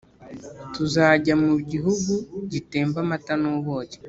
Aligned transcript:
tuzajya 0.73 1.33
mu 1.41 1.49
igihugu 1.63 2.13
gitemba 2.51 2.97
amata 3.03 3.33
n 3.41 3.45
ubuki 3.55 3.97